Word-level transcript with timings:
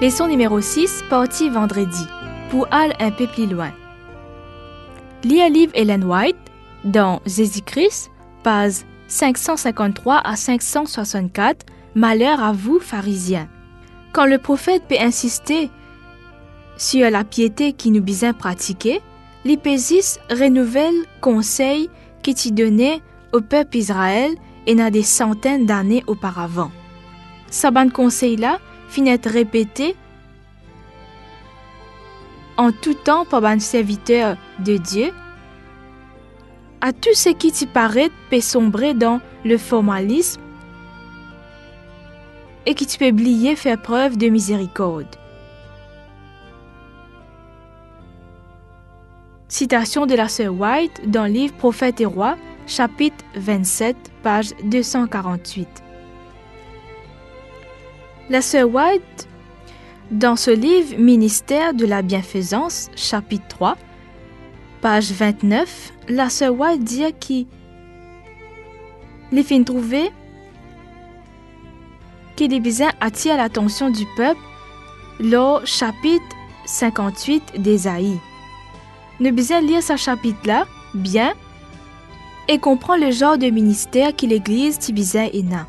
Leçon 0.00 0.28
numéro 0.28 0.62
6, 0.62 1.04
partie 1.10 1.50
vendredi, 1.50 2.06
pour 2.48 2.66
aller 2.70 2.94
un 3.00 3.10
peu 3.10 3.26
plus 3.26 3.46
loin. 3.46 3.70
Un 5.26 5.48
livre 5.50 5.72
Ellen 5.74 6.04
White 6.04 6.38
dans 6.84 7.20
Jésus-Christ, 7.26 8.10
page 8.42 8.76
553 9.08 10.22
à 10.24 10.36
564, 10.36 11.66
Malheur 11.94 12.42
à 12.42 12.52
vous, 12.52 12.78
pharisiens. 12.80 13.46
Quand 14.12 14.24
le 14.24 14.38
prophète 14.38 14.84
peut 14.88 14.96
insister 14.98 15.68
sur 16.78 17.10
la 17.10 17.22
piété 17.22 17.74
qui 17.74 17.90
nous 17.90 18.02
besoin 18.02 18.32
pratiquer, 18.32 19.02
l'Ipésis 19.44 20.18
renouvelle 20.30 21.04
conseil 21.20 21.90
qui 22.22 22.34
t'y 22.34 22.52
donnait 22.52 23.02
au 23.34 23.42
peuple 23.42 23.76
Israël 23.76 24.30
et 24.66 24.74
n'a 24.74 24.90
des 24.90 25.02
centaines 25.02 25.66
d'années 25.66 26.04
auparavant. 26.06 26.70
Sa 27.50 27.70
ban 27.70 27.90
conseil-là 27.90 28.60
finit 28.90 29.18
répété 29.24 29.94
en 32.56 32.72
tout 32.72 32.94
temps 32.94 33.24
par 33.24 33.44
un 33.44 33.58
serviteur 33.58 34.36
de 34.58 34.76
Dieu 34.76 35.12
à 36.80 36.92
tout 36.92 37.14
ce 37.14 37.30
qui 37.30 37.52
t'y 37.52 37.66
paraît 37.66 38.10
peut 38.30 38.40
sombrer 38.40 38.94
dans 38.94 39.20
le 39.44 39.58
formalisme 39.58 40.40
et 42.66 42.74
qui 42.74 42.86
tu 42.86 42.98
peux 42.98 43.10
oublier 43.10 43.56
faire 43.56 43.80
preuve 43.80 44.16
de 44.16 44.28
miséricorde. 44.28 45.16
Citation 49.48 50.06
de 50.06 50.14
la 50.14 50.28
sœur 50.28 50.54
White 50.54 51.10
dans 51.10 51.24
le 51.24 51.32
livre 51.32 51.54
Prophète 51.54 52.00
et 52.00 52.06
Roi, 52.06 52.36
chapitre 52.66 53.24
27, 53.34 53.96
page 54.22 54.52
248. 54.64 55.89
La 58.30 58.42
sœur 58.42 58.72
White, 58.72 59.28
dans 60.12 60.36
ce 60.36 60.52
livre 60.52 60.96
Ministère 60.98 61.74
de 61.74 61.84
la 61.84 62.00
bienfaisance, 62.00 62.88
chapitre 62.94 63.48
3, 63.48 63.76
page 64.80 65.10
29, 65.10 65.92
la 66.08 66.30
sœur 66.30 66.54
White 66.54 66.84
dit 66.84 67.12
qu'il 67.18 67.48
les 69.32 69.42
fins 69.42 69.64
trouver 69.64 70.12
qu'il 72.36 72.54
est 72.54 72.60
besoin 72.60 72.92
attirer 73.00 73.36
l'attention 73.36 73.90
du 73.90 74.06
peuple 74.16 74.38
lors 75.18 75.66
chapitre 75.66 76.22
58 76.66 77.60
d'Ésaïe. 77.60 78.20
Nous 79.18 79.32
besoin 79.32 79.60
lire 79.60 79.82
ce 79.82 79.96
chapitre-là 79.96 80.68
bien 80.94 81.32
et 82.46 82.58
comprendre 82.58 83.04
le 83.04 83.10
genre 83.10 83.38
de 83.38 83.50
ministère 83.50 84.14
que 84.14 84.26
l'Église 84.26 84.78
Tibizin 84.78 85.26
et 85.32 85.42
na. 85.42 85.66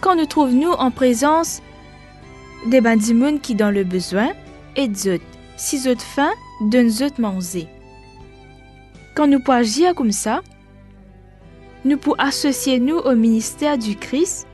Quand 0.00 0.14
nous 0.14 0.26
trouvons-nous 0.26 0.70
en 0.70 0.92
présence 0.92 1.62
des 2.66 2.80
bandimounes 2.80 3.40
qui 3.40 3.54
dans 3.54 3.70
le 3.70 3.84
besoin, 3.84 4.32
et 4.76 4.92
zut, 4.92 5.22
si 5.56 5.78
zut 5.78 6.00
faim, 6.00 6.30
d'un 6.60 6.88
zut 6.88 7.18
manger. 7.18 7.68
Quand 9.14 9.26
nous 9.26 9.40
pouvons 9.40 9.58
agir 9.58 9.94
comme 9.94 10.12
ça, 10.12 10.42
nous 11.84 11.96
pouvons 11.96 12.16
associer 12.18 12.78
nous 12.78 12.96
au 12.96 13.14
ministère 13.14 13.78
du 13.78 13.96
Christ 13.96 14.46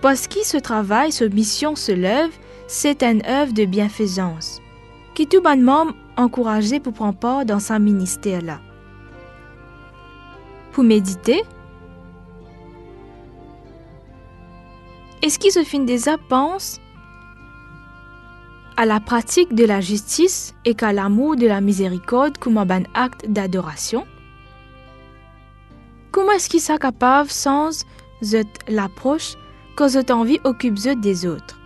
parce 0.00 0.26
que 0.26 0.44
ce 0.44 0.56
travail, 0.56 1.12
ce 1.12 1.24
mission 1.24 1.76
se 1.76 1.92
lève, 1.92 2.30
c'est 2.68 3.02
une 3.02 3.24
œuvre 3.26 3.52
de 3.52 3.64
bienfaisance, 3.64 4.60
qui 5.14 5.26
tout 5.26 5.42
bonnement 5.42 5.86
encouragé 6.16 6.80
pour 6.80 6.94
prendre 6.94 7.18
part 7.18 7.44
dans 7.44 7.60
ce 7.60 7.78
ministère-là. 7.78 8.60
Pour 10.72 10.84
méditer, 10.84 11.42
déjà 15.86 16.16
pense 16.28 16.80
à 18.76 18.86
la 18.86 19.00
pratique 19.00 19.54
de 19.54 19.66
la 19.66 19.80
justice 19.80 20.54
et 20.64 20.74
qu'à 20.74 20.92
l'amour 20.92 21.36
de 21.36 21.46
la 21.46 21.60
miséricorde 21.60 22.38
comme 22.38 22.56
un 22.56 22.82
acte 22.94 23.28
d'adoration? 23.28 24.06
Comment 26.10 26.32
est-ce 26.32 26.48
qu'il 26.48 26.60
s'est 26.60 26.78
capable 26.78 27.30
sans 27.30 27.84
l'approche 28.68 29.34
que 29.76 29.88
cette 29.88 30.10
envie 30.10 30.40
occupe 30.44 30.78
des 30.96 31.26
autres? 31.26 31.58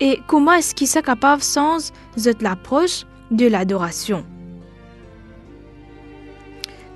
Et 0.00 0.22
comment 0.26 0.52
est-ce 0.52 0.74
qu'il 0.74 0.88
s'est 0.88 1.02
capable 1.02 1.42
sans 1.42 1.92
l'approche 2.40 3.04
de 3.30 3.46
l'adoration? 3.46 4.24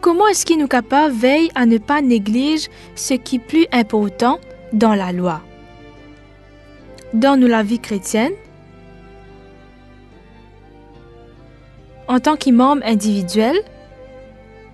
Comment 0.04 0.26
est-ce 0.26 0.44
qu'il 0.44 0.59
nous 0.59 0.69
capable 0.69 1.15
veille 1.15 1.50
à 1.54 1.65
ne 1.65 1.78
pas 1.78 2.03
négliger 2.03 2.69
ce 2.94 3.15
qui 3.15 3.37
est 3.37 3.38
plus 3.38 3.66
important 3.72 4.38
dans 4.75 4.94
la 4.94 5.12
loi? 5.12 5.41
Dans 7.15 7.41
la 7.41 7.62
vie 7.62 7.78
chrétienne, 7.78 8.34
en 12.06 12.20
tant 12.20 12.37
que 12.37 12.50
membre 12.50 12.82
individuel 12.84 13.56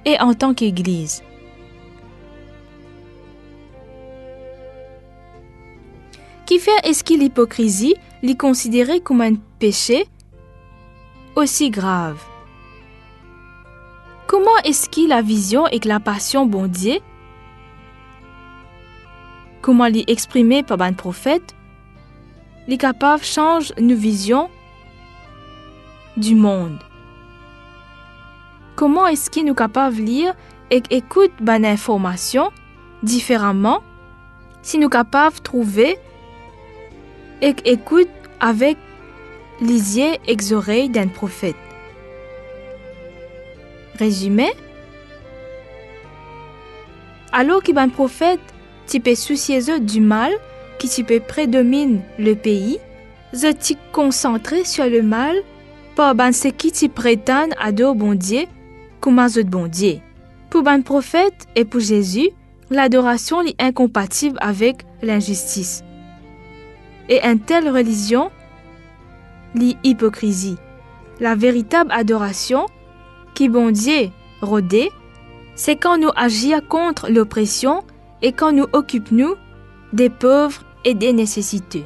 et 0.05 0.21
en 0.21 0.35
tant 0.35 0.53
qu'Église. 0.53 1.23
Qui 6.45 6.59
fait 6.59 6.73
est-ce 6.83 7.05
que 7.05 7.15
l'hypocrisie 7.15 7.95
l'est 8.25 8.37
considérée 8.37 8.99
comme 8.99 9.21
un 9.21 9.35
péché 9.61 10.09
aussi 11.37 11.71
grave? 11.71 12.19
Comment 14.43 14.63
est-ce 14.65 14.89
que 14.89 15.07
la 15.07 15.21
vision 15.21 15.67
et 15.67 15.81
la 15.85 16.01
passion 16.01 16.47
bon 16.47 16.67
Dieu? 16.67 16.95
Comment 19.61 19.85
l'y 19.85 20.03
exprimer 20.07 20.63
par 20.63 20.81
un 20.81 20.95
prophète? 20.95 21.55
Les 22.67 22.79
capables 22.79 23.23
change 23.23 23.75
nos 23.79 23.95
visions 23.95 24.49
du 26.17 26.35
monde. 26.35 26.79
Comment 28.77 29.07
est-ce 29.09 29.29
qu'il 29.29 29.45
nous 29.45 29.53
capable 29.53 29.97
lire 29.97 30.33
et 30.71 30.83
écoute 30.89 31.33
bonne 31.43 31.67
information 31.67 32.51
différemment? 33.03 33.83
Si 34.63 34.79
nous 34.79 34.89
capables 34.89 35.41
trouver 35.41 35.99
et 37.43 37.55
écoute 37.67 38.09
avec 38.41 38.79
les 39.61 39.99
yeux 39.99 40.15
et 40.27 40.55
oreilles 40.55 40.89
d'un 40.89 41.09
prophète. 41.09 41.57
Résumé 44.01 44.51
Alors 47.33 47.63
qu'un 47.63 47.91
prophète 47.91 48.41
tu 48.89 48.99
peux 48.99 49.15
soucier 49.15 49.61
du 49.79 50.01
mal 50.01 50.33
qui 50.79 50.89
tu 50.89 51.05
peux 51.05 51.21
prédomine 51.21 52.01
le 52.19 52.35
pays, 52.35 52.79
je 53.35 53.53
t'y 53.53 53.77
concentrer 53.93 54.65
sur 54.65 54.87
le 54.87 55.03
mal 55.03 55.37
pour 55.95 56.15
ben 56.15 56.33
ce 56.33 56.49
qui 56.49 56.73
tu 56.73 56.89
prétendent 56.89 57.53
à 57.61 57.73
deux 57.73 57.93
bon 57.93 58.15
Dieu 58.15 58.47
comme 59.01 59.19
un 59.19 59.27
autre 59.27 59.43
bon 59.43 59.67
Dieu. 59.67 59.99
Pour 60.49 60.67
un 60.67 60.81
prophète 60.81 61.47
et 61.55 61.67
pour 61.67 61.81
Jésus, 61.81 62.31
l'adoration 62.71 63.43
est 63.43 63.61
incompatible 63.63 64.39
avec 64.41 64.87
l'injustice 65.03 65.85
et 67.11 67.23
une 67.23 67.39
telle 67.39 67.69
religion 67.69 68.31
l'hypocrisie. 69.55 70.57
La 71.21 71.35
véritable 71.35 71.93
adoration 71.93 72.67
qui 73.35 73.49
bon 73.49 73.71
Dieu 73.71 74.11
rodé, 74.43 74.91
c'est 75.55 75.77
quand 75.77 75.99
nous 75.99 76.11
agissons 76.17 76.61
contre 76.69 77.11
l'oppression 77.11 77.85
et 78.23 78.33
quand 78.33 78.53
nous 78.53 78.67
occupons 78.73 79.15
nous 79.15 79.35
des 79.93 80.09
pauvres 80.09 80.63
et 80.85 80.95
des 80.95 81.13
nécessités. 81.13 81.85